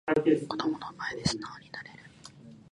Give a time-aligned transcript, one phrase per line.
[0.49, 1.97] 子供の前で素直になれる